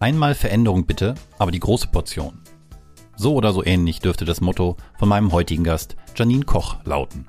[0.00, 2.38] Einmal Veränderung bitte, aber die große Portion.
[3.16, 7.26] So oder so ähnlich dürfte das Motto von meinem heutigen Gast Janine Koch lauten.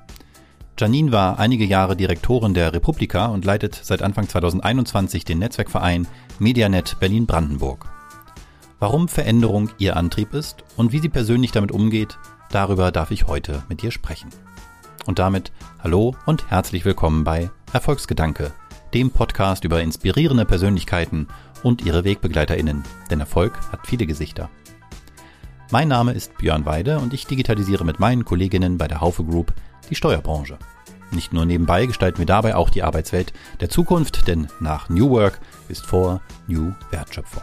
[0.78, 6.06] Janine war einige Jahre Direktorin der Republika und leitet seit Anfang 2021 den Netzwerkverein
[6.38, 7.86] Medianet Berlin-Brandenburg.
[8.78, 12.18] Warum Veränderung ihr Antrieb ist und wie sie persönlich damit umgeht,
[12.50, 14.30] darüber darf ich heute mit ihr sprechen.
[15.06, 15.50] Und damit
[15.82, 18.52] hallo und herzlich willkommen bei Erfolgsgedanke,
[18.94, 21.26] dem Podcast über inspirierende Persönlichkeiten
[21.62, 24.50] und ihre WegbegleiterInnen, denn Erfolg hat viele Gesichter.
[25.72, 29.54] Mein Name ist Björn Weide und ich digitalisiere mit meinen Kolleginnen bei der Haufe Group
[29.88, 30.58] die Steuerbranche.
[31.12, 35.40] Nicht nur nebenbei gestalten wir dabei auch die Arbeitswelt der Zukunft, denn nach New Work
[35.68, 37.42] ist vor New Wertschöpfung.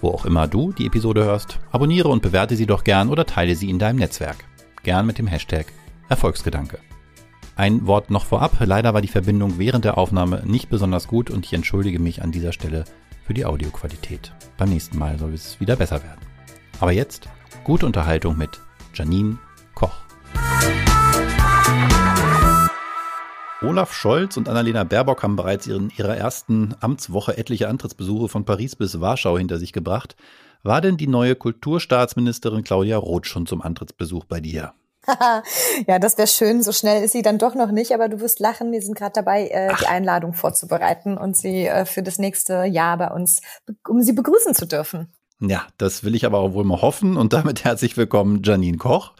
[0.00, 3.54] Wo auch immer du die Episode hörst, abonniere und bewerte sie doch gern oder teile
[3.54, 4.44] sie in deinem Netzwerk.
[4.82, 5.66] Gern mit dem Hashtag
[6.08, 6.78] Erfolgsgedanke.
[7.54, 11.44] Ein Wort noch vorab, leider war die Verbindung während der Aufnahme nicht besonders gut und
[11.44, 12.84] ich entschuldige mich an dieser Stelle
[13.26, 14.32] für die Audioqualität.
[14.56, 16.20] Beim nächsten Mal soll es wieder besser werden.
[16.80, 17.28] Aber jetzt
[17.64, 18.60] gute Unterhaltung mit
[18.94, 19.38] Janine
[19.74, 19.94] Koch.
[23.62, 28.74] Olaf Scholz und Annalena Baerbock haben bereits in ihrer ersten Amtswoche etliche Antrittsbesuche von Paris
[28.74, 30.16] bis Warschau hinter sich gebracht.
[30.64, 34.74] War denn die neue Kulturstaatsministerin Claudia Roth schon zum Antrittsbesuch bei dir?
[35.86, 36.62] ja, das wäre schön.
[36.62, 38.72] So schnell ist sie dann doch noch nicht, aber du wirst lachen.
[38.72, 42.96] Wir sind gerade dabei, äh, die Einladung vorzubereiten und sie äh, für das nächste Jahr
[42.98, 43.40] bei uns,
[43.88, 45.12] um sie begrüßen zu dürfen.
[45.44, 47.16] Ja, das will ich aber auch wohl mal hoffen.
[47.16, 49.14] Und damit herzlich willkommen, Janine Koch.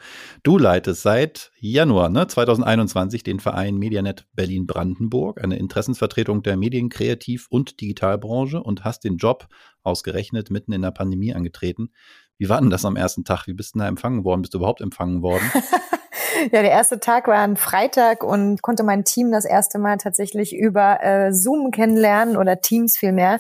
[0.44, 7.48] Du leitest seit Januar ne, 2021 den Verein Medianet Berlin-Brandenburg, eine Interessensvertretung der Medien-, Kreativ-
[7.50, 9.48] und Digitalbranche und hast den Job
[9.82, 11.90] ausgerechnet mitten in der Pandemie angetreten.
[12.42, 13.46] Wie war denn das am ersten Tag?
[13.46, 14.42] Wie bist du da empfangen worden?
[14.42, 15.48] Bist du überhaupt empfangen worden?
[16.50, 20.54] Ja, der erste Tag war ein Freitag und konnte mein Team das erste Mal tatsächlich
[20.54, 23.38] über äh, Zoom kennenlernen oder Teams vielmehr.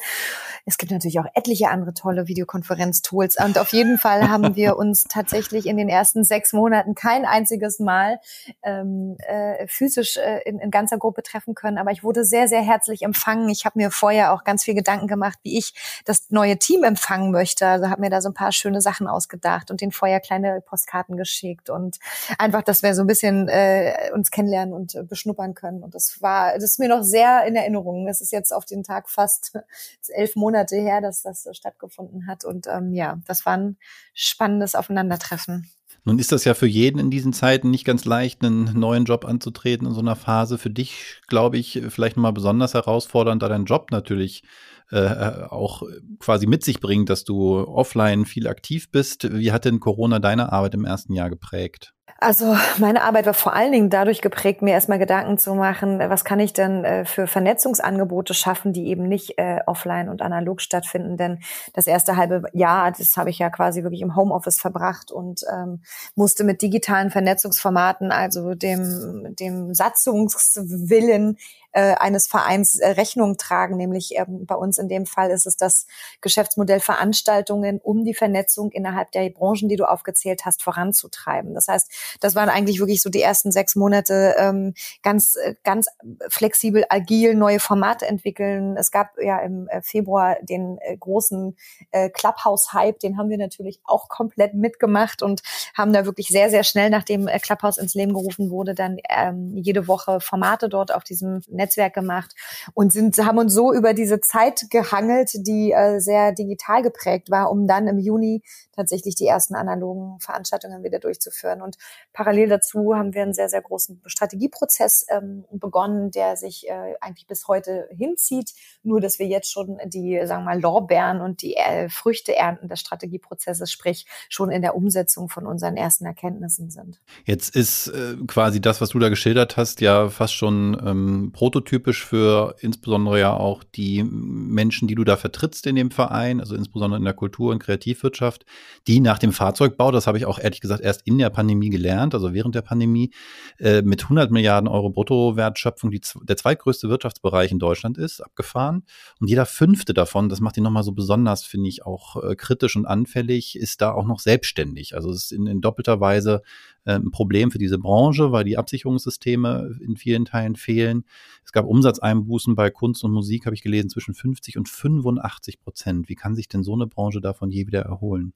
[0.64, 3.36] Es gibt natürlich auch etliche andere tolle Videokonferenz-Tools.
[3.44, 7.80] Und auf jeden Fall haben wir uns tatsächlich in den ersten sechs Monaten kein einziges
[7.80, 8.20] Mal
[8.62, 11.78] ähm, äh, physisch äh, in, in ganzer Gruppe treffen können.
[11.78, 13.48] Aber ich wurde sehr, sehr herzlich empfangen.
[13.48, 15.74] Ich habe mir vorher auch ganz viel Gedanken gemacht, wie ich
[16.04, 17.66] das neue Team empfangen möchte.
[17.66, 21.16] Also habe mir da so ein paar schöne Sachen ausgedacht und den vorher kleine Postkarten
[21.16, 21.98] geschickt und
[22.38, 25.82] einfach, dass wir so ein bisschen äh, uns kennenlernen und äh, beschnuppern können.
[25.82, 28.08] Und das war, das ist mir noch sehr in Erinnerung.
[28.08, 29.52] Es ist jetzt auf den Tag fast
[30.08, 32.44] elf Monate her, dass das stattgefunden hat.
[32.44, 33.76] Und ähm, ja, das war ein
[34.14, 35.70] spannendes Aufeinandertreffen.
[36.04, 39.24] Nun ist das ja für jeden in diesen Zeiten nicht ganz leicht, einen neuen Job
[39.24, 40.58] anzutreten in so einer Phase.
[40.58, 44.42] Für dich, glaube ich, vielleicht nochmal besonders herausfordernd, da dein Job natürlich
[44.90, 45.84] äh, auch
[46.18, 49.32] quasi mit sich bringt, dass du offline viel aktiv bist.
[49.32, 51.94] Wie hat denn Corona deine Arbeit im ersten Jahr geprägt?
[52.18, 56.24] Also meine Arbeit war vor allen Dingen dadurch geprägt, mir erstmal Gedanken zu machen, was
[56.24, 61.16] kann ich denn äh, für Vernetzungsangebote schaffen, die eben nicht äh, offline und analog stattfinden.
[61.16, 61.40] Denn
[61.72, 65.82] das erste halbe Jahr, das habe ich ja quasi wirklich im Homeoffice verbracht und ähm,
[66.14, 71.38] musste mit digitalen Vernetzungsformaten, also dem, dem Satzungswillen
[71.72, 73.76] äh, eines Vereins äh, Rechnung tragen.
[73.76, 75.86] Nämlich ähm, bei uns in dem Fall ist es das
[76.20, 81.54] Geschäftsmodell Veranstaltungen, um die Vernetzung innerhalb der Branchen, die du aufgezählt hast, voranzutreiben.
[81.54, 81.90] Das heißt,
[82.20, 85.88] das waren eigentlich wirklich so die ersten sechs Monate ähm, ganz, äh, ganz
[86.28, 88.76] flexibel, agil neue Formate entwickeln.
[88.76, 91.56] Es gab ja im äh, Februar den äh, großen
[91.90, 95.42] äh, Clubhouse-Hype, den haben wir natürlich auch komplett mitgemacht und
[95.76, 99.56] haben da wirklich sehr, sehr schnell, nachdem äh, Clubhouse ins Leben gerufen wurde, dann ähm,
[99.56, 102.34] jede Woche Formate dort auf diesem Netzwerk gemacht
[102.74, 107.50] und sind, haben uns so über diese Zeit gehangelt, die äh, sehr digital geprägt war,
[107.50, 108.42] um dann im Juni
[108.74, 111.62] tatsächlich die ersten analogen Veranstaltungen wieder durchzuführen.
[111.62, 111.76] Und
[112.12, 117.26] parallel dazu haben wir einen sehr, sehr großen Strategieprozess ähm, begonnen, der sich äh, eigentlich
[117.26, 118.52] bis heute hinzieht.
[118.82, 122.68] Nur, dass wir jetzt schon die, sagen wir mal, Lorbeeren und die äh, Früchte ernten
[122.68, 127.00] des Strategieprozesses, sprich schon in der Umsetzung von unseren ersten Erkenntnissen sind.
[127.24, 132.04] Jetzt ist äh, quasi das, was du da geschildert hast, ja fast schon ähm, prototypisch
[132.04, 136.98] für insbesondere ja auch die Menschen, die du da vertrittst in dem Verein, also insbesondere
[136.98, 138.44] in der Kultur- und Kreativwirtschaft
[138.86, 142.14] die nach dem Fahrzeugbau, das habe ich auch ehrlich gesagt erst in der Pandemie gelernt,
[142.14, 143.12] also während der Pandemie,
[143.58, 148.84] äh, mit 100 Milliarden Euro Bruttowertschöpfung die, der zweitgrößte Wirtschaftsbereich in Deutschland ist, abgefahren.
[149.18, 152.76] Und jeder fünfte davon, das macht ihn nochmal so besonders, finde ich, auch äh, kritisch
[152.76, 154.94] und anfällig, ist da auch noch selbstständig.
[154.94, 156.42] Also es ist in, in doppelter Weise
[156.84, 161.04] ein Problem für diese Branche, weil die Absicherungssysteme in vielen Teilen fehlen.
[161.44, 166.08] Es gab Umsatzeinbußen bei Kunst und Musik, habe ich gelesen, zwischen 50 und 85 Prozent.
[166.08, 168.34] Wie kann sich denn so eine Branche davon je wieder erholen?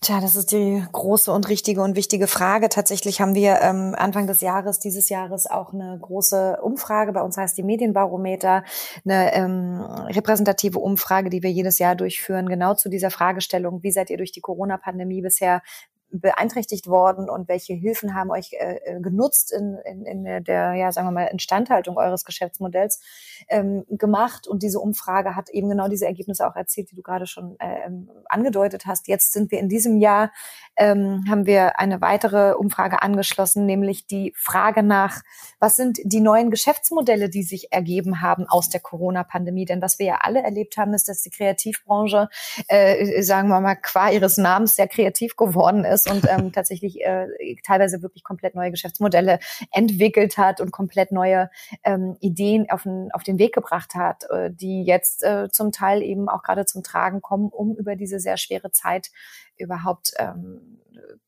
[0.00, 2.68] Tja, das ist die große und richtige und wichtige Frage.
[2.68, 7.36] Tatsächlich haben wir ähm, Anfang des Jahres, dieses Jahres auch eine große Umfrage, bei uns
[7.36, 8.62] heißt die Medienbarometer,
[9.04, 14.10] eine ähm, repräsentative Umfrage, die wir jedes Jahr durchführen, genau zu dieser Fragestellung, wie seid
[14.10, 15.62] ihr durch die Corona-Pandemie bisher
[16.10, 20.90] beeinträchtigt worden und welche Hilfen haben euch äh, äh, genutzt in, in, in der, ja,
[20.90, 23.00] sagen wir mal, Instandhaltung eures Geschäftsmodells
[23.48, 24.46] ähm, gemacht.
[24.46, 27.86] Und diese Umfrage hat eben genau diese Ergebnisse auch erzielt, die du gerade schon äh,
[27.86, 29.08] ähm, angedeutet hast.
[29.08, 30.32] Jetzt sind wir in diesem Jahr,
[30.76, 35.22] ähm, haben wir eine weitere Umfrage angeschlossen, nämlich die Frage nach,
[35.60, 39.66] was sind die neuen Geschäftsmodelle, die sich ergeben haben aus der Corona-Pandemie?
[39.66, 42.28] Denn was wir ja alle erlebt haben, ist, dass die Kreativbranche,
[42.68, 47.00] äh, sagen wir mal, qua ihres Namens sehr kreativ geworden ist ist und ähm, tatsächlich
[47.04, 47.26] äh,
[47.64, 49.38] teilweise wirklich komplett neue Geschäftsmodelle
[49.72, 51.50] entwickelt hat und komplett neue
[51.84, 56.02] ähm, Ideen auf den, auf den Weg gebracht hat, äh, die jetzt äh, zum Teil
[56.02, 59.10] eben auch gerade zum Tragen kommen, um über diese sehr schwere Zeit
[59.58, 60.78] überhaupt ähm,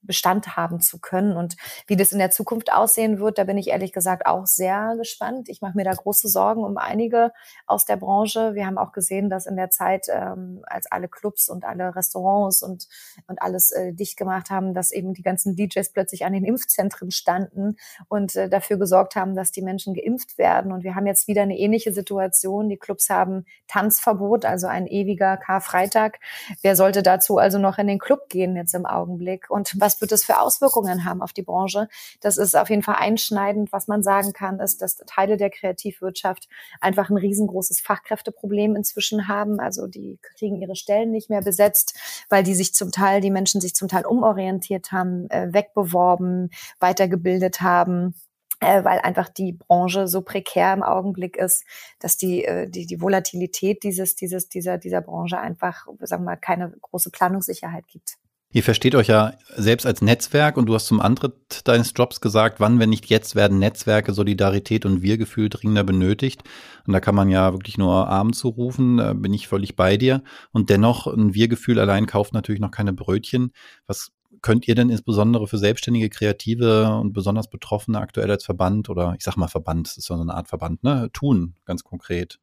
[0.03, 1.37] Bestand haben zu können.
[1.37, 1.57] Und
[1.87, 5.49] wie das in der Zukunft aussehen wird, da bin ich ehrlich gesagt auch sehr gespannt.
[5.49, 7.33] Ich mache mir da große Sorgen um einige
[7.67, 8.55] aus der Branche.
[8.55, 12.63] Wir haben auch gesehen, dass in der Zeit, ähm, als alle Clubs und alle Restaurants
[12.63, 12.89] und,
[13.29, 17.11] und alles äh, dicht gemacht haben, dass eben die ganzen DJs plötzlich an den Impfzentren
[17.11, 17.77] standen
[18.09, 20.73] und äh, dafür gesorgt haben, dass die Menschen geimpft werden.
[20.73, 22.69] Und wir haben jetzt wieder eine ähnliche Situation.
[22.69, 26.19] Die Clubs haben Tanzverbot, also ein ewiger Karfreitag.
[26.63, 29.51] Wer sollte dazu also noch in den Club gehen jetzt im Augenblick?
[29.51, 31.89] Und was wird es für Auswirkungen haben auf die Branche?
[32.21, 33.73] Das ist auf jeden Fall einschneidend.
[33.73, 36.49] Was man sagen kann, ist, dass Teile der Kreativwirtschaft
[36.81, 39.61] einfach ein riesengroßes Fachkräfteproblem inzwischen haben.
[39.61, 43.61] Also die kriegen ihre Stellen nicht mehr besetzt, weil die sich zum Teil, die Menschen
[43.61, 48.15] sich zum Teil umorientiert haben, äh, wegbeworben, weitergebildet haben
[48.61, 51.65] äh, weil einfach die Branche so prekär im Augenblick ist,
[51.99, 56.37] dass die, äh, die, die Volatilität dieses, dieses, dieser, dieser Branche einfach, sagen wir mal,
[56.37, 58.17] keine große Planungssicherheit gibt.
[58.53, 62.59] Ihr versteht euch ja selbst als Netzwerk und du hast zum Antritt deines Jobs gesagt,
[62.59, 66.43] wann, wenn nicht jetzt, werden Netzwerke Solidarität und Wir-Gefühl dringender benötigt.
[66.85, 70.25] Und da kann man ja wirklich nur Arm zurufen, da bin ich völlig bei dir.
[70.51, 73.53] Und dennoch, ein Wir-Gefühl allein kauft natürlich noch keine Brötchen.
[73.87, 74.11] Was
[74.43, 79.25] könnt ihr denn insbesondere für selbstständige Kreative und besonders Betroffene aktuell als Verband oder ich
[79.25, 82.39] sag mal Verband, das ist so eine Art Verband, ne, tun, ganz konkret?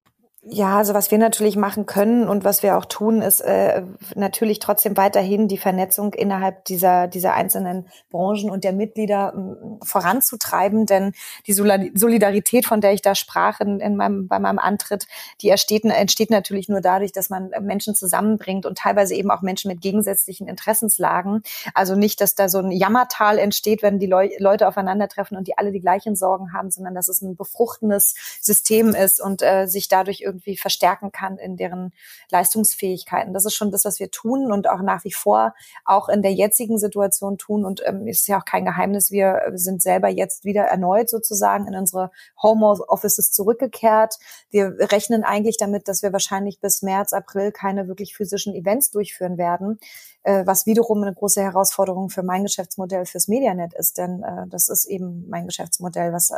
[0.50, 3.84] Ja, also was wir natürlich machen können und was wir auch tun, ist äh,
[4.16, 10.86] natürlich trotzdem weiterhin die Vernetzung innerhalb dieser, dieser einzelnen Branchen und der Mitglieder äh, voranzutreiben.
[10.86, 11.12] Denn
[11.48, 15.08] die Solidarität, von der ich da sprach in, in meinem, bei meinem Antritt,
[15.42, 19.70] die entsteht, entsteht natürlich nur dadurch, dass man Menschen zusammenbringt und teilweise eben auch Menschen
[19.70, 21.42] mit gegensätzlichen Interessenslagen.
[21.74, 25.58] Also nicht, dass da so ein Jammertal entsteht, wenn die Leu Leute aufeinandertreffen und die
[25.58, 29.90] alle die gleichen Sorgen haben, sondern dass es ein befruchtendes System ist und äh, sich
[29.90, 31.94] dadurch irgendwie irgendwie verstärken kann in deren
[32.30, 33.34] Leistungsfähigkeiten.
[33.34, 35.54] Das ist schon das, was wir tun und auch nach wie vor
[35.86, 37.66] auch in der jetzigen Situation tun.
[37.66, 41.76] Und ähm, ist ja auch kein Geheimnis, wir sind selber jetzt wieder erneut sozusagen in
[41.76, 42.12] unsere
[42.42, 44.16] Homeoffices zurückgekehrt.
[44.50, 49.38] Wir rechnen eigentlich damit, dass wir wahrscheinlich bis März, April keine wirklich physischen Events durchführen
[49.38, 54.48] werden äh, was wiederum eine große Herausforderung für mein Geschäftsmodell fürs Medianet ist, denn äh,
[54.50, 56.36] das ist eben mein Geschäftsmodell, was, äh,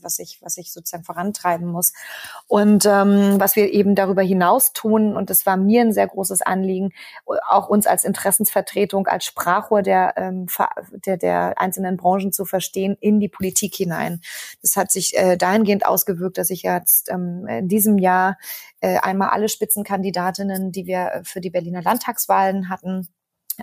[0.00, 1.92] was, ich, was ich sozusagen vorantreiben muss.
[2.48, 6.42] Und ähm, was wir eben darüber hinaus tun, und das war mir ein sehr großes
[6.42, 6.92] Anliegen,
[7.48, 10.46] auch uns als Interessensvertretung, als Sprachrohr der, ähm,
[11.06, 14.20] der, der einzelnen Branchen zu verstehen, in die Politik hinein.
[14.60, 18.38] Das hat sich äh, dahingehend ausgewirkt, dass ich jetzt ähm, in diesem Jahr
[18.73, 23.08] äh, einmal alle Spitzenkandidatinnen, die wir äh, für die Berliner Landtagswahlen hatten,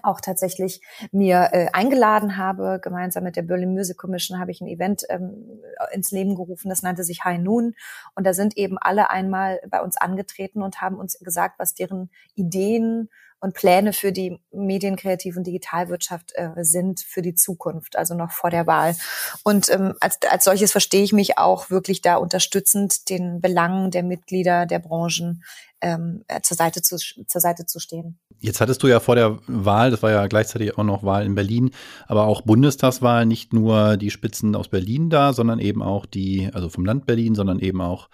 [0.04, 0.82] auch tatsächlich
[1.12, 2.80] mir äh, eingeladen habe.
[2.82, 6.82] Gemeinsam mit der Berlin Music Commission habe ich ein Event ähm, ins Leben gerufen, das
[6.82, 7.76] nannte sich High Noon.
[8.16, 12.10] Und da sind eben alle einmal bei uns angetreten und haben uns gesagt, was deren
[12.36, 13.10] Ideen
[13.42, 18.52] und Pläne für die Medienkreativ- und Digitalwirtschaft äh, sind für die Zukunft, also noch vor
[18.52, 18.96] der Wahl.
[19.44, 24.04] Und ähm, als, als solches verstehe ich mich auch wirklich da unterstützend den Belangen der
[24.04, 25.44] Mitglieder der Branchen
[25.82, 28.20] ähm, äh, zur, Seite zu, zur Seite zu stehen.
[28.40, 31.36] Jetzt hattest du ja vor der Wahl, das war ja gleichzeitig auch noch Wahl in
[31.36, 31.72] Berlin,
[32.08, 36.70] aber auch Bundestagswahl, nicht nur die Spitzen aus Berlin da, sondern eben auch die, also
[36.70, 38.08] vom Land Berlin, sondern eben auch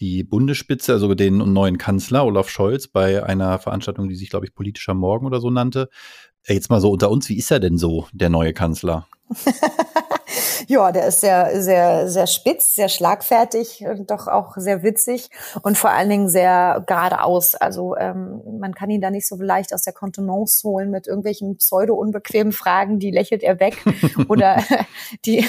[0.00, 4.54] die Bundesspitze, also den neuen Kanzler Olaf Scholz, bei einer Veranstaltung, die sich, glaube ich,
[4.54, 5.88] politischer Morgen oder so nannte.
[6.44, 9.06] Äh, jetzt mal so unter uns, wie ist er denn so, der neue Kanzler?
[10.68, 15.30] Ja, der ist sehr, sehr, sehr spitz, sehr schlagfertig, doch auch sehr witzig
[15.62, 17.54] und vor allen Dingen sehr geradeaus.
[17.54, 21.56] Also ähm, man kann ihn da nicht so leicht aus der Kontenance holen mit irgendwelchen
[21.56, 23.76] pseudo-unbequemen Fragen, die lächelt er weg
[24.28, 24.56] oder
[25.24, 25.46] die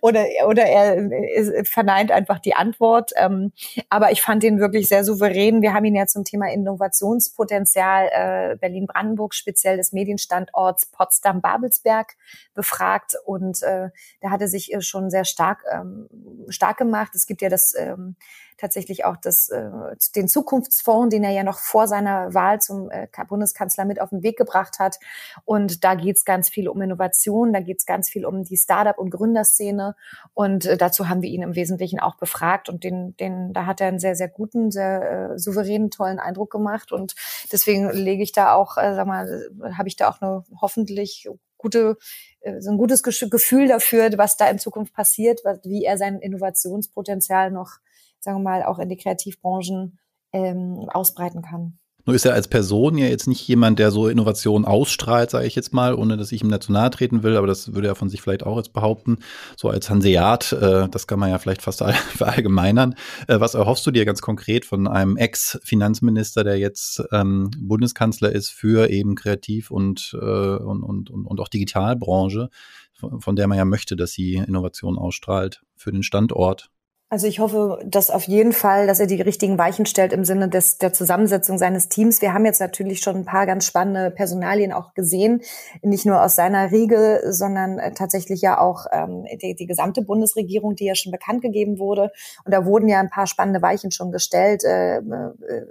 [0.00, 3.10] oder oder er verneint einfach die Antwort.
[3.16, 3.52] Ähm,
[3.90, 5.60] aber ich fand ihn wirklich sehr souverän.
[5.60, 12.14] Wir haben ihn ja zum Thema Innovationspotenzial äh, Berlin-Brandenburg, speziell des Medienstandorts Potsdam-Babelsberg
[12.54, 16.08] befragt und äh, da hat er sich äh, schon sehr stark ähm,
[16.48, 17.14] stark gemacht.
[17.14, 18.16] Es gibt ja das ähm,
[18.56, 19.70] tatsächlich auch das, äh,
[20.14, 24.22] den Zukunftsfonds, den er ja noch vor seiner Wahl zum äh, Bundeskanzler mit auf den
[24.22, 24.96] Weg gebracht hat.
[25.44, 28.56] Und da geht es ganz viel um Innovation, da geht es ganz viel um die
[28.56, 29.94] Startup- und Gründerszene.
[30.34, 32.68] Und äh, dazu haben wir ihn im Wesentlichen auch befragt.
[32.68, 36.50] Und den, den, da hat er einen sehr, sehr guten, sehr äh, souveränen, tollen Eindruck
[36.50, 36.92] gemacht.
[36.92, 37.14] Und
[37.52, 41.28] deswegen lege ich da auch, äh, sag mal, habe ich da auch eine hoffentlich
[41.58, 41.96] gute
[42.40, 47.50] äh, so ein gutes Gefühl dafür, was da in Zukunft passiert, wie er sein Innovationspotenzial
[47.50, 47.78] noch
[48.26, 49.98] sagen wir mal, auch in die Kreativbranchen
[50.32, 51.78] ähm, ausbreiten kann.
[52.06, 55.56] Nur ist er als Person ja jetzt nicht jemand, der so Innovation ausstrahlt, sage ich
[55.56, 58.08] jetzt mal, ohne dass ich ihm dazu nahe treten will, aber das würde er von
[58.08, 59.18] sich vielleicht auch jetzt behaupten,
[59.56, 62.94] so als Hanseat, äh, das kann man ja vielleicht fast all, verallgemeinern.
[63.26, 68.50] Äh, was erhoffst du dir ganz konkret von einem Ex-Finanzminister, der jetzt ähm, Bundeskanzler ist
[68.50, 72.50] für eben Kreativ- und, äh, und, und, und auch Digitalbranche,
[72.94, 76.70] von, von der man ja möchte, dass sie Innovation ausstrahlt für den Standort?
[77.08, 80.48] Also ich hoffe, dass auf jeden Fall, dass er die richtigen Weichen stellt im Sinne
[80.48, 82.20] des, der Zusammensetzung seines Teams.
[82.20, 85.40] Wir haben jetzt natürlich schon ein paar ganz spannende Personalien auch gesehen,
[85.82, 90.74] nicht nur aus seiner Riege, sondern äh, tatsächlich ja auch ähm, die, die gesamte Bundesregierung,
[90.74, 92.10] die ja schon bekannt gegeben wurde.
[92.44, 94.64] Und da wurden ja ein paar spannende Weichen schon gestellt.
[94.64, 95.02] Äh, äh,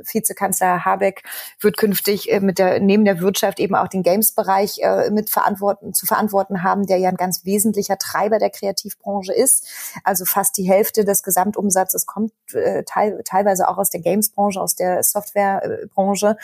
[0.10, 1.24] Vizekanzler Habeck
[1.60, 5.94] wird künftig äh, mit der neben der Wirtschaft eben auch den Games-Bereich äh, mit verantworten
[5.94, 9.68] zu verantworten haben, der ja ein ganz wesentlicher Treiber der Kreativbranche ist.
[10.06, 14.76] Also fast die Hälfte des Gesamtumsatzes kommt äh, teil, teilweise auch aus der Games-Branche, aus
[14.76, 16.38] der Software-Branche.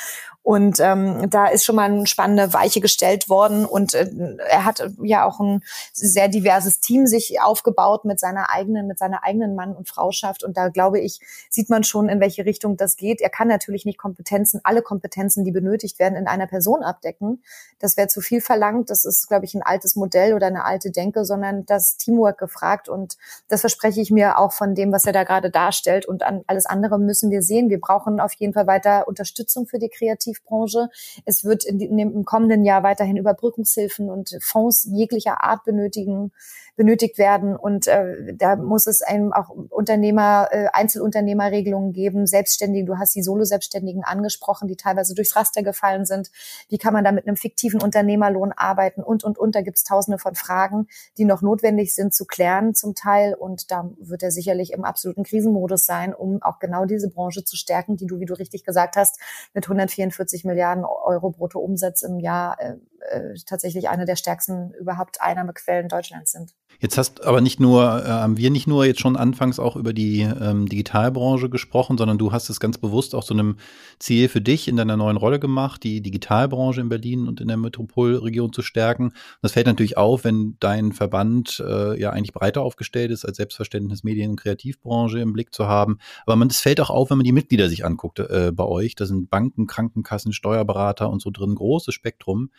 [0.43, 3.65] Und ähm, da ist schon mal eine spannende Weiche gestellt worden.
[3.65, 4.09] Und äh,
[4.49, 9.23] er hat ja auch ein sehr diverses Team sich aufgebaut mit seiner eigenen, mit seiner
[9.23, 10.43] eigenen Mann- und Frauschaft.
[10.43, 11.19] Und da glaube ich,
[11.49, 13.21] sieht man schon, in welche Richtung das geht.
[13.21, 17.43] Er kann natürlich nicht Kompetenzen, alle Kompetenzen, die benötigt werden, in einer Person abdecken.
[17.79, 18.89] Das wäre zu viel verlangt.
[18.89, 22.89] Das ist, glaube ich, ein altes Modell oder eine alte Denke, sondern das Teamwork gefragt.
[22.89, 26.05] Und das verspreche ich mir auch von dem, was er da gerade darstellt.
[26.05, 27.69] Und an alles andere müssen wir sehen.
[27.69, 30.89] Wir brauchen auf jeden Fall weiter Unterstützung für die Kreativbranche.
[31.25, 36.31] Es wird in dem, im kommenden Jahr weiterhin Überbrückungshilfen und Fonds jeglicher Art benötigen
[36.75, 37.55] benötigt werden.
[37.55, 42.85] Und äh, da muss es einem auch Unternehmer, äh, Einzelunternehmerregelungen geben, Selbstständige.
[42.85, 46.31] Du hast die Solo-Selbstständigen angesprochen, die teilweise durchs Raster gefallen sind.
[46.69, 49.03] Wie kann man da mit einem fiktiven Unternehmerlohn arbeiten?
[49.03, 49.55] Und, und, und.
[49.55, 50.87] Da gibt es tausende von Fragen,
[51.17, 53.33] die noch notwendig sind zu klären zum Teil.
[53.33, 57.57] Und da wird er sicherlich im absoluten Krisenmodus sein, um auch genau diese Branche zu
[57.57, 59.19] stärken, die du, wie du richtig gesagt hast,
[59.53, 62.75] mit 144 Milliarden Euro Bruttoumsatz im Jahr äh,
[63.09, 66.53] äh, tatsächlich eine der stärksten überhaupt Einnahmequellen Deutschlands sind.
[66.81, 69.93] Jetzt hast aber nicht nur, äh, haben wir nicht nur jetzt schon anfangs auch über
[69.93, 73.57] die ähm, Digitalbranche gesprochen, sondern du hast es ganz bewusst auch so einem
[73.99, 77.57] Ziel für dich in deiner neuen Rolle gemacht, die Digitalbranche in Berlin und in der
[77.57, 79.13] Metropolregion zu stärken.
[79.43, 84.03] das fällt natürlich auf, wenn dein Verband äh, ja eigentlich breiter aufgestellt ist, als Selbstverständnis
[84.03, 85.99] Medien- und Kreativbranche im Blick zu haben.
[86.25, 88.95] Aber man, das fällt auch auf, wenn man die Mitglieder sich anguckt äh, bei euch.
[88.95, 92.49] Da sind Banken, Krankenkassen, Steuerberater und so drin, großes Spektrum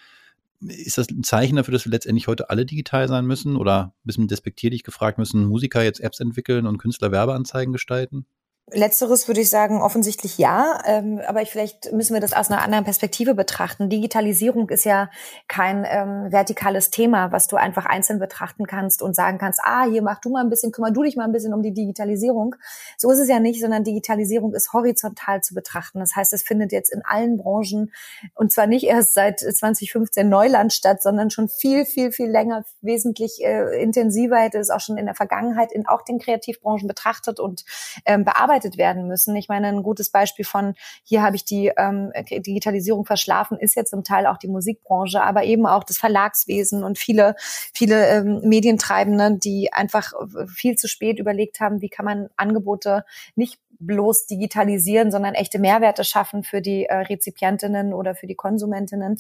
[0.69, 3.57] ist das ein Zeichen dafür, dass wir letztendlich heute alle digital sein müssen?
[3.57, 8.26] Oder ein bisschen despektierlich gefragt, müssen Musiker jetzt Apps entwickeln und Künstler Werbeanzeigen gestalten?
[8.71, 10.81] Letzteres würde ich sagen, offensichtlich ja.
[10.87, 13.90] Ähm, aber ich, vielleicht müssen wir das aus einer anderen Perspektive betrachten.
[13.90, 15.11] Digitalisierung ist ja
[15.49, 20.00] kein ähm, vertikales Thema, was du einfach einzeln betrachten kannst und sagen kannst, ah, hier
[20.00, 22.54] mach du mal ein bisschen, kümmer du dich mal ein bisschen um die Digitalisierung.
[22.97, 25.99] So ist es ja nicht, sondern Digitalisierung ist horizontal zu betrachten.
[25.99, 27.92] Das heißt, es findet jetzt in allen Branchen
[28.35, 33.45] und zwar nicht erst seit 2015 Neuland statt, sondern schon viel, viel, viel länger, wesentlich
[33.45, 37.64] äh, intensiver hätte es auch schon in der Vergangenheit in auch den Kreativbranchen betrachtet und
[38.07, 39.35] ähm, bearbeitet bearbeitet werden müssen.
[39.37, 43.85] Ich meine, ein gutes Beispiel von hier habe ich die ähm, Digitalisierung verschlafen, ist ja
[43.85, 47.35] zum Teil auch die Musikbranche, aber eben auch das Verlagswesen und viele,
[47.73, 50.13] viele ähm, Medientreibende, die einfach
[50.55, 53.05] viel zu spät überlegt haben, wie kann man Angebote
[53.35, 59.17] nicht bloß digitalisieren, sondern echte Mehrwerte schaffen für die äh, Rezipientinnen oder für die Konsumentinnen.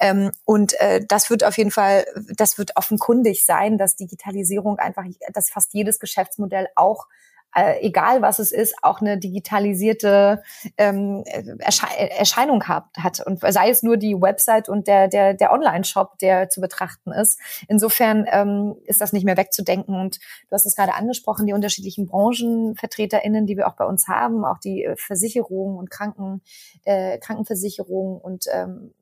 [0.00, 5.04] Ähm, und äh, das wird auf jeden Fall, das wird offenkundig sein, dass Digitalisierung einfach,
[5.34, 7.08] dass fast jedes Geschäftsmodell auch
[7.54, 10.42] äh, egal was es ist, auch eine digitalisierte
[10.76, 11.24] ähm,
[11.58, 13.20] Ersche Erscheinung hat, hat.
[13.26, 17.38] Und sei es nur die Website und der, der, der Online-Shop, der zu betrachten ist.
[17.68, 19.94] Insofern ähm, ist das nicht mehr wegzudenken.
[19.94, 24.44] Und du hast es gerade angesprochen, die unterschiedlichen BranchenvertreterInnen, die wir auch bei uns haben,
[24.44, 26.42] auch die äh, Versicherungen und Kranken,
[26.84, 28.92] äh, Krankenversicherungen und ähm,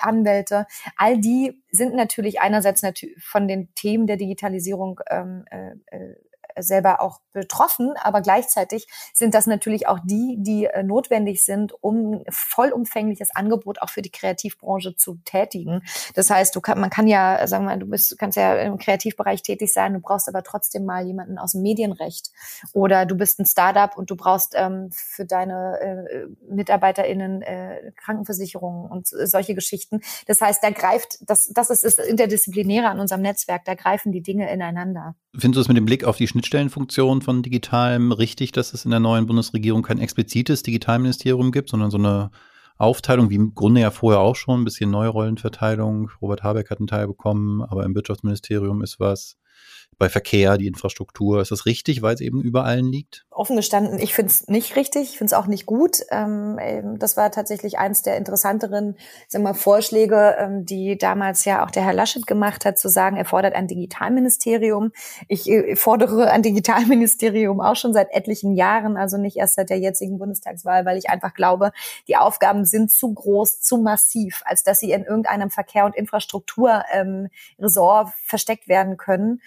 [0.00, 6.16] Anwälte, all die sind natürlich einerseits natürlich von den Themen der Digitalisierung ähm, äh, äh
[6.60, 12.22] selber auch betroffen, aber gleichzeitig sind das natürlich auch die, die äh, notwendig sind, um
[12.28, 15.82] vollumfängliches Angebot auch für die Kreativbranche zu tätigen.
[16.14, 19.42] Das heißt, du kann, man kann ja, sagen wir, du bist, kannst ja im Kreativbereich
[19.42, 22.30] tätig sein, du brauchst aber trotzdem mal jemanden aus dem Medienrecht
[22.72, 28.90] oder du bist ein Startup und du brauchst ähm, für deine äh, MitarbeiterInnen äh, Krankenversicherungen
[28.90, 30.00] und solche Geschichten.
[30.26, 34.22] Das heißt, da greift, das, das ist das Interdisziplinäre an unserem Netzwerk, da greifen die
[34.22, 35.14] Dinge ineinander.
[35.36, 38.90] Findest du es mit dem Blick auf die Schnittstellenfunktion von Digitalem richtig, dass es in
[38.90, 42.30] der neuen Bundesregierung kein explizites Digitalministerium gibt, sondern so eine
[42.78, 46.10] Aufteilung, wie im Grunde ja vorher auch schon, ein bisschen neue Rollenverteilung.
[46.22, 49.36] Robert Habeck hat einen Teil bekommen, aber im Wirtschaftsministerium ist was
[49.98, 51.40] bei Verkehr, die Infrastruktur.
[51.42, 53.26] Ist das richtig, weil es eben über allen liegt?
[53.30, 55.98] Offen gestanden, ich finde es nicht richtig, ich finde es auch nicht gut.
[56.10, 61.70] Ähm, das war tatsächlich eins der interessanteren sagen wir, Vorschläge, ähm, die damals ja auch
[61.70, 64.92] der Herr Laschet gemacht hat, zu sagen, er fordert ein Digitalministerium.
[65.26, 69.78] Ich äh, fordere ein Digitalministerium auch schon seit etlichen Jahren, also nicht erst seit der
[69.78, 71.72] jetzigen Bundestagswahl, weil ich einfach glaube,
[72.06, 76.86] die Aufgaben sind zu groß, zu massiv, als dass sie in irgendeinem Verkehr- und Infrastrukturressort
[76.92, 79.40] ähm, versteckt werden können.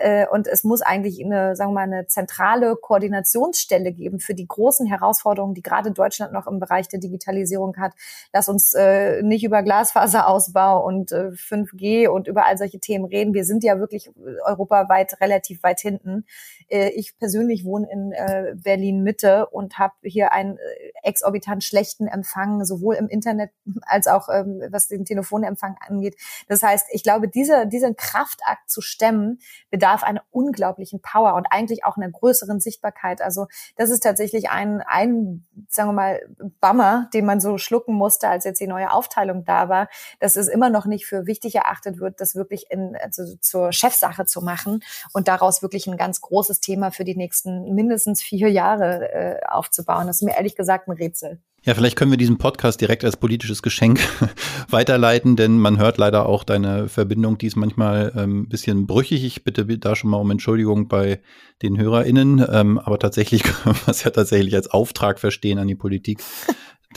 [0.00, 4.46] Äh, und es muss eigentlich eine, sagen wir mal, eine zentrale Koordinationsstelle geben für die
[4.46, 7.92] großen Herausforderungen, die gerade Deutschland noch im Bereich der Digitalisierung hat.
[8.32, 13.34] Lass uns äh, nicht über Glasfaserausbau und äh, 5G und über all solche Themen reden.
[13.34, 14.10] Wir sind ja wirklich
[14.44, 16.24] europaweit relativ weit hinten.
[16.68, 20.60] Äh, ich persönlich wohne in äh, Berlin Mitte und habe hier einen äh,
[21.02, 23.50] exorbitant schlechten Empfang, sowohl im Internet
[23.82, 26.16] als auch ähm, was den Telefonempfang angeht.
[26.48, 29.38] Das heißt, ich glaube, diese, diesen Kraftakt zu stemmen,
[29.70, 33.20] bedarf einer unglaublichen Power und eigentlich auch einer größeren Sichtbarkeit.
[33.20, 36.20] Also das ist tatsächlich ein, ein, sagen wir mal,
[36.60, 39.88] Bummer, den man so schlucken musste, als jetzt die neue Aufteilung da war,
[40.20, 44.26] dass es immer noch nicht für wichtig erachtet wird, das wirklich in, also zur Chefsache
[44.26, 44.80] zu machen
[45.12, 50.06] und daraus wirklich ein ganz großes Thema für die nächsten mindestens vier Jahre äh, aufzubauen.
[50.06, 51.40] Das ist mir ehrlich gesagt ein Rätsel.
[51.66, 53.98] Ja, vielleicht können wir diesen Podcast direkt als politisches Geschenk
[54.68, 59.24] weiterleiten, denn man hört leider auch deine Verbindung, die ist manchmal ähm, ein bisschen brüchig.
[59.24, 61.22] Ich bitte da schon mal um Entschuldigung bei
[61.62, 65.74] den HörerInnen, ähm, aber tatsächlich können wir es ja tatsächlich als Auftrag verstehen an die
[65.74, 66.22] Politik,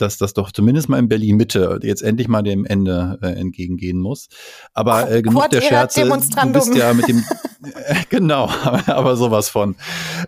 [0.00, 3.98] dass das doch zumindest mal in Berlin Mitte jetzt endlich mal dem Ende äh, entgegengehen
[3.98, 4.28] muss.
[4.72, 6.08] Aber äh, genug der Scherze.
[6.08, 7.18] Du bist ja mit dem
[7.62, 8.48] äh, genau,
[8.86, 9.76] aber sowas von.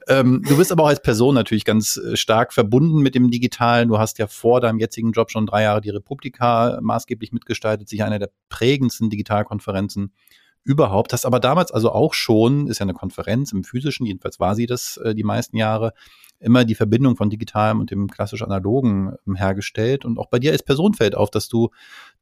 [0.09, 3.89] Ähm, du bist aber auch als Person natürlich ganz äh, stark verbunden mit dem Digitalen.
[3.89, 8.03] Du hast ja vor deinem jetzigen Job schon drei Jahre die Republika maßgeblich mitgestaltet, sich
[8.03, 10.13] einer der prägendsten Digitalkonferenzen
[10.65, 11.13] überhaupt.
[11.13, 14.67] Hast aber damals also auch schon, ist ja eine Konferenz im physischen, jedenfalls war sie
[14.67, 15.93] das äh, die meisten Jahre,
[16.41, 20.05] immer die Verbindung von digitalem und dem klassisch analogen ähm, hergestellt.
[20.05, 21.71] Und auch bei dir als Person fällt auf, dass du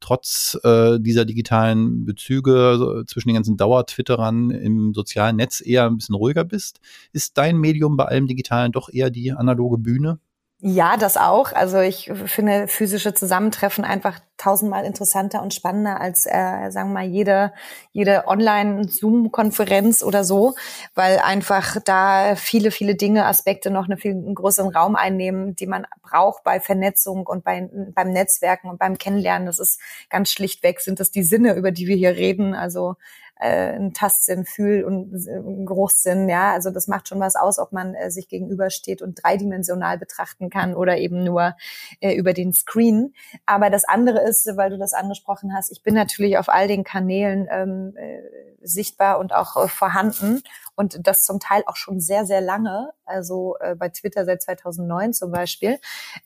[0.00, 6.16] trotz äh, dieser digitalen Bezüge zwischen den ganzen Dauer-Twitterern im sozialen Netz eher ein bisschen
[6.16, 6.80] ruhiger bist.
[7.12, 10.18] Ist dein Medium bei allem Digitalen doch eher die analoge Bühne?
[10.60, 11.52] Ja, das auch.
[11.52, 17.04] Also ich finde physische Zusammentreffen einfach tausendmal interessanter und spannender als, äh, sagen wir mal,
[17.06, 17.52] jede,
[17.92, 20.56] jede Online-Zoom-Konferenz oder so,
[20.96, 25.86] weil einfach da viele, viele Dinge, Aspekte noch einen viel größeren Raum einnehmen, die man
[26.02, 29.46] braucht bei Vernetzung und bei, beim Netzwerken und beim Kennenlernen.
[29.46, 32.54] Das ist ganz schlichtweg, sind das die Sinne, über die wir hier reden.
[32.54, 32.96] Also
[33.38, 36.28] äh, ein Tastsinn, Fühl- und äh, Geruchssinn.
[36.28, 40.50] Ja, also das macht schon was aus, ob man äh, sich gegenübersteht und dreidimensional betrachten
[40.50, 41.56] kann oder eben nur
[42.00, 43.14] äh, über den Screen.
[43.46, 46.84] Aber das andere ist, weil du das angesprochen hast, ich bin natürlich auf all den
[46.84, 48.22] Kanälen ähm, äh,
[48.62, 50.42] sichtbar und auch äh, vorhanden
[50.74, 55.12] und das zum Teil auch schon sehr, sehr lange, also äh, bei Twitter seit 2009
[55.12, 55.78] zum Beispiel.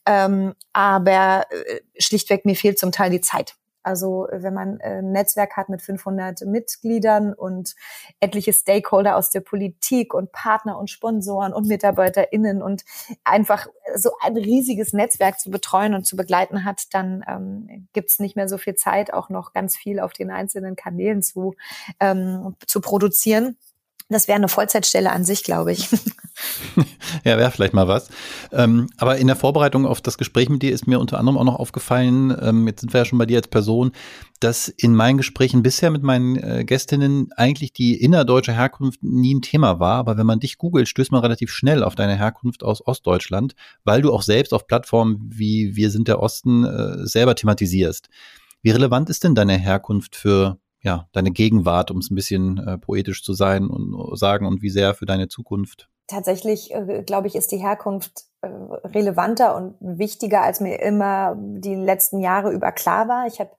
[0.07, 3.57] Ähm, aber äh, schlichtweg mir fehlt zum Teil die Zeit.
[3.83, 7.75] Also wenn man ein Netzwerk hat mit 500 Mitgliedern und
[8.21, 12.85] etliche Stakeholder aus der Politik und Partner und Sponsoren und MitarbeiterInnen und
[13.25, 18.19] einfach so ein riesiges Netzwerk zu betreuen und zu begleiten hat, dann ähm, gibt es
[18.19, 21.55] nicht mehr so viel Zeit, auch noch ganz viel auf den einzelnen Kanälen zu,
[22.01, 23.57] ähm, zu produzieren.
[24.13, 25.89] Das wäre eine Vollzeitstelle an sich, glaube ich.
[27.25, 28.09] ja, wäre vielleicht mal was.
[28.53, 31.45] Ähm, aber in der Vorbereitung auf das Gespräch mit dir ist mir unter anderem auch
[31.45, 33.93] noch aufgefallen, ähm, jetzt sind wir ja schon bei dir als Person,
[34.41, 39.43] dass in meinen Gesprächen bisher mit meinen äh, Gästinnen eigentlich die innerdeutsche Herkunft nie ein
[39.43, 39.97] Thema war.
[39.97, 44.03] Aber wenn man dich googelt, stößt man relativ schnell auf deine Herkunft aus Ostdeutschland, weil
[44.03, 48.09] du auch selbst auf Plattformen wie Wir sind der Osten äh, selber thematisierst.
[48.63, 52.79] Wie relevant ist denn deine Herkunft für ja, deine Gegenwart, um es ein bisschen äh,
[52.79, 55.89] poetisch zu sein und sagen und wie sehr für deine Zukunft?
[56.09, 61.77] Tatsächlich, äh, glaube ich, ist die Herkunft äh, relevanter und wichtiger, als mir immer die
[61.77, 63.27] letzten Jahre über klar war.
[63.27, 63.51] Ich habe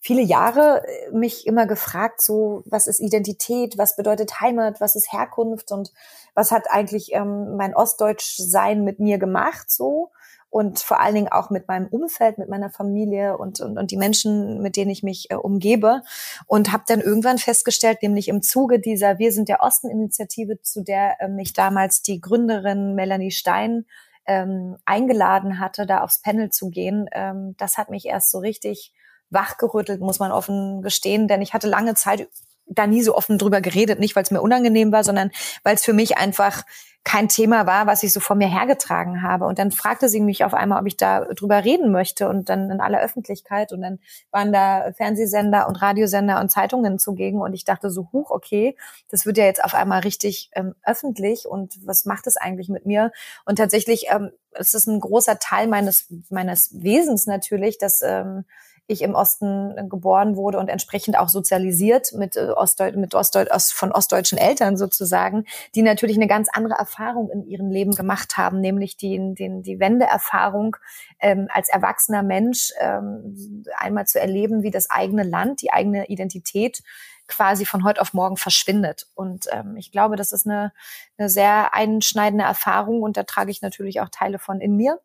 [0.00, 5.12] viele Jahre äh, mich immer gefragt, so was ist Identität, was bedeutet Heimat, was ist
[5.12, 5.92] Herkunft und
[6.34, 10.10] was hat eigentlich ähm, mein Ostdeutschsein mit mir gemacht so
[10.50, 13.96] und vor allen Dingen auch mit meinem Umfeld, mit meiner Familie und, und, und die
[13.96, 16.02] Menschen, mit denen ich mich äh, umgebe.
[16.46, 21.20] Und habe dann irgendwann festgestellt, nämlich im Zuge dieser Wir sind der Osten-Initiative, zu der
[21.20, 23.86] äh, mich damals die Gründerin Melanie Stein
[24.26, 28.92] ähm, eingeladen hatte, da aufs Panel zu gehen, ähm, das hat mich erst so richtig
[29.30, 32.28] wachgerüttelt, muss man offen gestehen, denn ich hatte lange Zeit
[32.66, 35.30] da nie so offen drüber geredet, nicht weil es mir unangenehm war, sondern
[35.64, 36.62] weil es für mich einfach
[37.02, 39.46] kein Thema war, was ich so vor mir hergetragen habe.
[39.46, 42.70] Und dann fragte sie mich auf einmal, ob ich da drüber reden möchte und dann
[42.70, 43.72] in aller Öffentlichkeit.
[43.72, 43.98] Und dann
[44.30, 47.40] waren da Fernsehsender und Radiosender und Zeitungen zugegen.
[47.40, 48.76] Und ich dachte so, huch, okay,
[49.08, 51.46] das wird ja jetzt auf einmal richtig ähm, öffentlich.
[51.46, 53.12] Und was macht es eigentlich mit mir?
[53.46, 58.44] Und tatsächlich, ähm, es ist ein großer Teil meines, meines Wesens natürlich, dass ähm,
[58.90, 63.92] ich im Osten geboren wurde und entsprechend auch sozialisiert mit, äh, Ostdeut mit Ostdeut von
[63.92, 68.96] ostdeutschen Eltern sozusagen, die natürlich eine ganz andere Erfahrung in ihrem Leben gemacht haben, nämlich
[68.96, 70.76] die, die, die Wendeerfahrung
[71.20, 76.82] ähm, als erwachsener Mensch ähm, einmal zu erleben, wie das eigene Land, die eigene Identität
[77.30, 79.06] quasi von heute auf morgen verschwindet.
[79.14, 80.72] Und ähm, ich glaube, das ist eine,
[81.16, 85.00] eine sehr einschneidende Erfahrung und da trage ich natürlich auch Teile von in mir.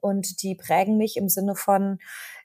[0.00, 1.98] Und die prägen mich im Sinne von,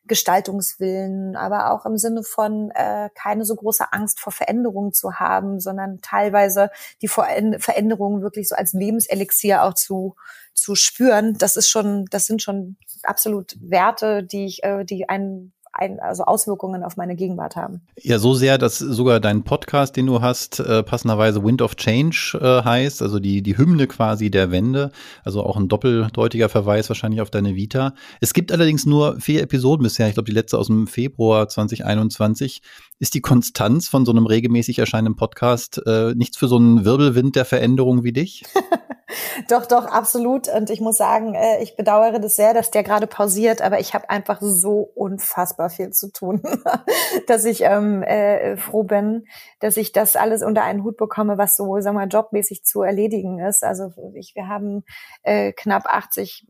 [0.06, 5.62] Gestaltungswillen, aber auch im Sinne von äh, keine so große Angst vor Veränderungen zu haben,
[5.62, 10.16] sondern teilweise die Veränderungen wirklich so als Lebenselixier auch zu
[10.54, 11.38] zu spüren.
[11.38, 16.24] Das ist schon, das sind schon absolut Werte, die ich, äh, die einen ein, also
[16.24, 17.82] Auswirkungen auf meine Gegenwart haben.
[18.02, 22.38] Ja, so sehr, dass sogar dein Podcast, den du hast, äh, passenderweise Wind of Change
[22.40, 24.92] äh, heißt, also die, die Hymne quasi der Wende,
[25.24, 27.94] also auch ein doppeldeutiger Verweis wahrscheinlich auf deine Vita.
[28.22, 32.62] Es gibt allerdings nur vier Episoden bisher, ich glaube die letzte aus dem Februar 2021.
[33.00, 37.36] Ist die Konstanz von so einem regelmäßig erscheinenden Podcast äh, nichts für so einen Wirbelwind
[37.36, 38.44] der Veränderung wie dich?
[39.50, 40.48] doch, doch, absolut.
[40.48, 43.94] Und ich muss sagen, äh, ich bedauere das sehr, dass der gerade pausiert, aber ich
[43.94, 46.42] habe einfach so unfassbar viel zu tun,
[47.28, 49.26] dass ich ähm, äh, froh bin,
[49.60, 52.82] dass ich das alles unter einen Hut bekomme, was so, sagen wir mal, jobmäßig zu
[52.82, 53.64] erledigen ist.
[53.64, 54.84] Also ich, wir haben
[55.24, 56.48] äh, knapp 80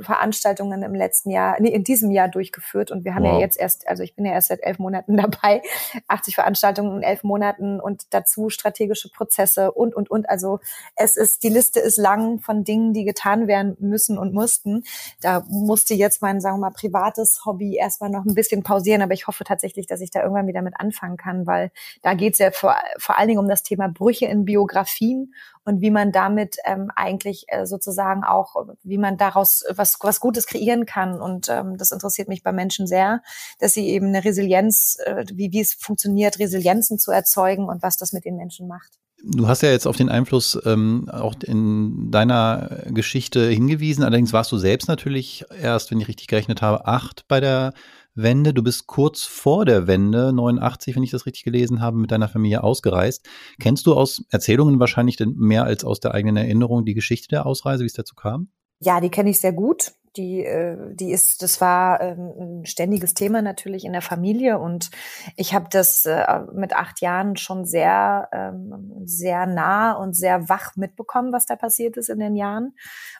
[0.00, 3.34] Veranstaltungen im letzten Jahr, nee, in diesem Jahr durchgeführt und wir haben wow.
[3.34, 5.62] ja jetzt erst, also ich bin ja erst seit elf Monaten dabei,
[6.08, 10.28] 80 Veranstaltungen in elf Monaten und dazu strategische Prozesse und, und, und.
[10.28, 10.60] Also
[10.94, 14.84] es ist, die Liste ist lang von Dingen, die getan werden müssen und mussten.
[15.20, 19.12] Da musste jetzt mein, sagen wir mal, privates Hobby erstmal noch ein bisschen pausieren, aber
[19.12, 22.38] ich hoffe tatsächlich, dass ich da irgendwann wieder mit anfangen kann, weil da geht es
[22.38, 26.58] ja vor, vor allen Dingen um das Thema Brüche in Biografien und wie man damit
[26.64, 31.20] ähm, eigentlich äh, sozusagen auch, wie man daraus was, was Gutes kreieren kann.
[31.20, 33.20] Und ähm, das interessiert mich bei Menschen sehr,
[33.58, 37.96] dass sie eben eine Resilienz, äh, wie, wie es funktioniert, Resilienzen zu erzeugen und was
[37.96, 38.92] das mit den Menschen macht.
[39.22, 44.04] Du hast ja jetzt auf den Einfluss ähm, auch in deiner Geschichte hingewiesen.
[44.04, 47.72] Allerdings warst du selbst natürlich erst, wenn ich richtig gerechnet habe, acht bei der
[48.14, 48.54] Wende.
[48.54, 52.28] Du bist kurz vor der Wende, 89, wenn ich das richtig gelesen habe, mit deiner
[52.28, 53.26] Familie ausgereist.
[53.58, 57.46] Kennst du aus Erzählungen wahrscheinlich denn mehr als aus der eigenen Erinnerung die Geschichte der
[57.46, 58.48] Ausreise, wie es dazu kam?
[58.80, 63.14] Ja, die kenne ich sehr gut die, äh, die ist, das war ähm, ein ständiges
[63.14, 64.90] Thema natürlich in der Familie und
[65.36, 70.76] ich habe das äh, mit acht Jahren schon sehr, ähm, sehr nah und sehr wach
[70.76, 72.74] mitbekommen, was da passiert ist in den Jahren.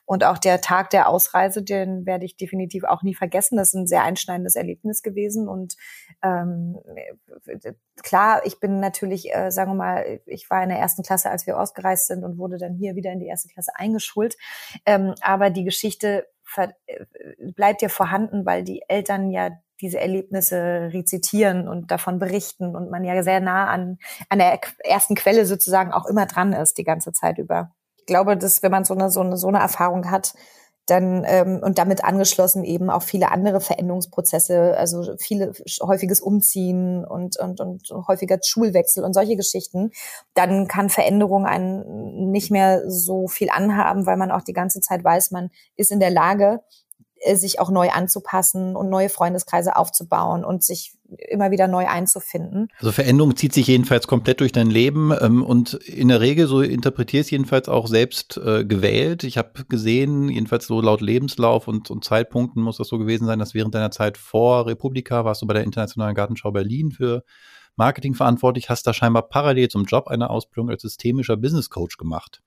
[0.04, 3.56] Und auch der Tag der Ausreise, den werde ich definitiv auch nie vergessen.
[3.56, 5.76] Das ist ein sehr einschneidendes Erlebnis gewesen und
[6.22, 6.76] ähm,
[8.02, 11.46] klar, ich bin natürlich, äh, sagen wir mal, ich war in der ersten Klasse, als
[11.46, 14.36] wir ausgereist sind und wurde dann hier wieder in die erste Klasse eingeschult.
[14.84, 16.26] Ähm, aber die Geschichte
[17.54, 23.04] bleibt ja vorhanden, weil die Eltern ja diese Erlebnisse rezitieren und davon berichten und man
[23.04, 27.12] ja sehr nah an, an der ersten Quelle sozusagen auch immer dran ist die ganze
[27.12, 27.72] Zeit über.
[27.98, 30.34] Ich glaube, dass wenn man so eine, so eine, so eine Erfahrung hat,
[30.86, 37.38] dann ähm, und damit angeschlossen eben auch viele andere Veränderungsprozesse, also viele häufiges Umziehen und,
[37.38, 39.90] und, und häufiger Schulwechsel und solche Geschichten,
[40.34, 45.02] dann kann Veränderung einen nicht mehr so viel anhaben, weil man auch die ganze Zeit
[45.02, 46.60] weiß, man ist in der Lage,
[47.20, 50.95] äh, sich auch neu anzupassen und neue Freundeskreise aufzubauen und sich
[51.28, 52.68] immer wieder neu einzufinden.
[52.78, 56.60] Also Veränderung zieht sich jedenfalls komplett durch dein Leben ähm, und in der Regel, so
[56.60, 59.24] interpretiere ich es jedenfalls auch selbst äh, gewählt.
[59.24, 63.38] Ich habe gesehen, jedenfalls so laut Lebenslauf und, und Zeitpunkten muss das so gewesen sein,
[63.38, 67.24] dass während deiner Zeit vor Republika warst du bei der Internationalen Gartenschau Berlin für
[67.76, 72.40] Marketing verantwortlich, hast da scheinbar parallel zum Job eine Ausbildung als systemischer Business Coach gemacht.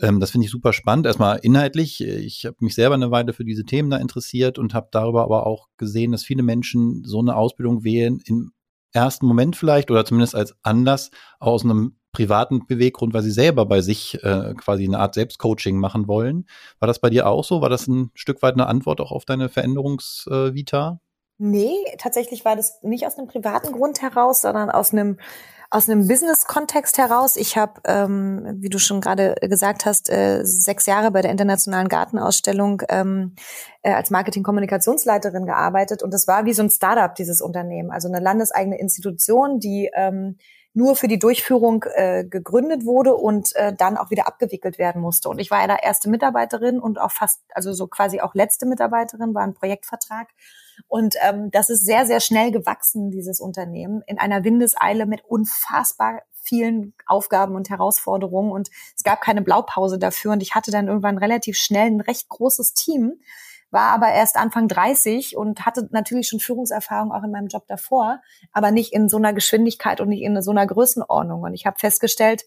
[0.00, 1.06] Ähm, das finde ich super spannend.
[1.06, 2.00] Erstmal inhaltlich.
[2.02, 5.46] Ich habe mich selber eine Weile für diese Themen da interessiert und habe darüber aber
[5.46, 8.52] auch gesehen, dass viele Menschen so eine Ausbildung wählen im
[8.92, 13.80] ersten Moment vielleicht oder zumindest als Anlass aus einem privaten Beweggrund, weil sie selber bei
[13.80, 16.46] sich äh, quasi eine Art Selbstcoaching machen wollen.
[16.78, 17.60] War das bei dir auch so?
[17.60, 21.00] War das ein Stück weit eine Antwort auch auf deine Veränderungsvita?
[21.38, 25.18] Nee, tatsächlich war das nicht aus einem privaten Grund heraus, sondern aus einem
[25.70, 27.34] aus einem Business-Kontext heraus.
[27.34, 31.88] Ich habe, ähm, wie du schon gerade gesagt hast, äh, sechs Jahre bei der Internationalen
[31.88, 33.34] Gartenausstellung ähm,
[33.82, 38.20] äh, als Marketing-Kommunikationsleiterin gearbeitet und das war wie so ein Startup, dieses Unternehmen, also eine
[38.20, 40.36] landeseigene Institution, die ähm,
[40.74, 45.28] nur für die Durchführung äh, gegründet wurde und äh, dann auch wieder abgewickelt werden musste.
[45.28, 48.66] Und ich war ja da erste Mitarbeiterin und auch fast, also so quasi auch letzte
[48.66, 50.28] Mitarbeiterin, war ein Projektvertrag.
[50.88, 56.22] Und ähm, das ist sehr, sehr schnell gewachsen, dieses Unternehmen, in einer Windeseile mit unfassbar
[56.44, 58.52] vielen Aufgaben und Herausforderungen.
[58.52, 60.32] Und es gab keine Blaupause dafür.
[60.32, 63.20] Und ich hatte dann irgendwann relativ schnell ein recht großes Team,
[63.70, 68.20] war aber erst Anfang 30 und hatte natürlich schon Führungserfahrung auch in meinem Job davor,
[68.52, 71.42] aber nicht in so einer Geschwindigkeit und nicht in so einer Größenordnung.
[71.42, 72.44] Und ich habe festgestellt,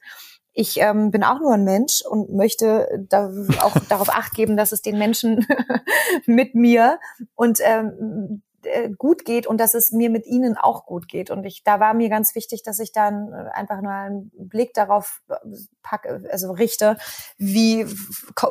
[0.60, 4.72] ich ähm, bin auch nur ein Mensch und möchte da auch darauf acht geben, dass
[4.72, 5.46] es den Menschen
[6.26, 7.00] mit mir
[7.36, 11.32] und ähm, äh, gut geht und dass es mir mit ihnen auch gut geht.
[11.32, 14.74] Und ich, da war mir ganz wichtig, dass ich dann äh, einfach nur einen Blick
[14.74, 15.36] darauf äh,
[15.82, 16.98] packe, also richte,
[17.38, 17.86] wie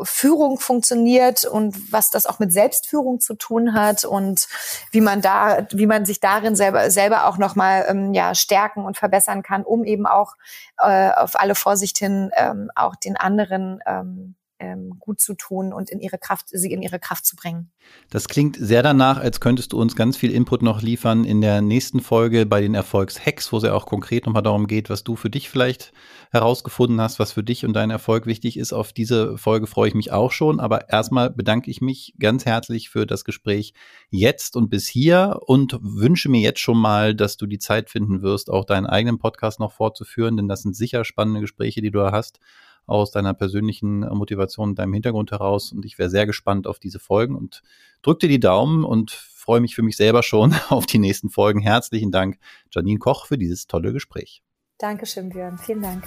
[0.02, 4.48] Führung funktioniert und was das auch mit Selbstführung zu tun hat und
[4.90, 8.96] wie man da, wie man sich darin selber, selber auch nochmal, ähm, ja, stärken und
[8.96, 10.34] verbessern kann, um eben auch
[10.78, 15.90] äh, auf alle Vorsicht hin ähm, auch den anderen ähm, ähm, gut zu tun und
[15.90, 17.70] in ihre Kraft, sie in ihre Kraft zu bringen.
[18.10, 21.60] Das klingt sehr danach, als könntest du uns ganz viel Input noch liefern in der
[21.60, 25.16] nächsten Folge bei den Erfolgshacks, wo es ja auch konkret nochmal darum geht, was du
[25.16, 25.92] für dich vielleicht
[26.30, 28.72] herausgefunden hast, was für dich und deinen Erfolg wichtig ist.
[28.72, 30.60] Auf diese Folge freue ich mich auch schon.
[30.60, 33.74] Aber erstmal bedanke ich mich ganz herzlich für das Gespräch
[34.10, 38.22] jetzt und bis hier und wünsche mir jetzt schon mal, dass du die Zeit finden
[38.22, 41.98] wirst, auch deinen eigenen Podcast noch fortzuführen, denn das sind sicher spannende Gespräche, die du
[41.98, 42.40] da hast
[42.86, 45.72] aus deiner persönlichen Motivation, deinem Hintergrund heraus.
[45.72, 47.62] Und ich wäre sehr gespannt auf diese Folgen und
[48.02, 51.60] drück dir die Daumen und freue mich für mich selber schon auf die nächsten Folgen.
[51.60, 52.38] Herzlichen Dank,
[52.70, 54.42] Janine Koch, für dieses tolle Gespräch.
[54.78, 55.58] Dankeschön, Björn.
[55.58, 56.04] Vielen Dank.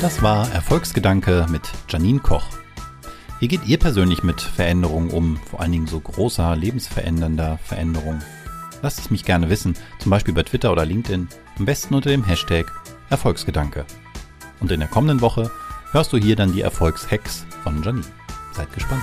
[0.00, 2.44] Das war Erfolgsgedanke mit Janine Koch.
[3.38, 8.22] Wie geht ihr persönlich mit Veränderungen um, vor allen Dingen so großer, lebensverändernder Veränderungen?
[8.82, 12.24] Lasst es mich gerne wissen, zum Beispiel bei Twitter oder LinkedIn, am besten unter dem
[12.24, 12.66] Hashtag
[13.10, 13.84] Erfolgsgedanke.
[14.62, 15.50] Und in der kommenden Woche
[15.90, 18.06] hörst du hier dann die Erfolgshacks von Janine.
[18.52, 19.02] Seid gespannt.